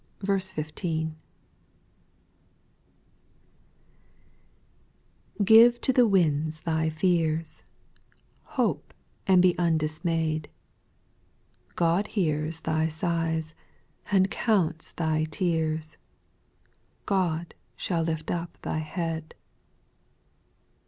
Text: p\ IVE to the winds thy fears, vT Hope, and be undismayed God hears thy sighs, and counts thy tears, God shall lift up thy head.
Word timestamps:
p\ 0.25 1.07
IVE 5.47 5.79
to 5.81 5.93
the 5.93 6.07
winds 6.07 6.61
thy 6.61 6.89
fears, 6.89 7.61
vT 7.61 7.63
Hope, 8.53 8.95
and 9.27 9.43
be 9.43 9.55
undismayed 9.59 10.49
God 11.75 12.07
hears 12.07 12.61
thy 12.61 12.87
sighs, 12.87 13.53
and 14.09 14.31
counts 14.31 14.91
thy 14.93 15.25
tears, 15.25 15.99
God 17.05 17.53
shall 17.75 18.01
lift 18.01 18.31
up 18.31 18.57
thy 18.63 18.79
head. 18.79 19.35